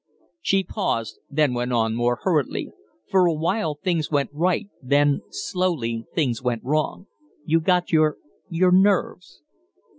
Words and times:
She 0.41 0.63
paused, 0.63 1.19
then 1.29 1.53
went 1.53 1.71
on 1.73 1.93
more 1.93 2.17
hurriedly: 2.23 2.71
"For 3.11 3.27
a 3.27 3.33
while 3.33 3.75
things 3.75 4.09
went 4.09 4.31
right; 4.33 4.67
then 4.81 5.21
slowly 5.29 6.05
things, 6.15 6.41
went 6.41 6.63
wrong. 6.63 7.05
You 7.45 7.61
got 7.61 7.91
your 7.91 8.17
your 8.49 8.71
nerves." 8.71 9.43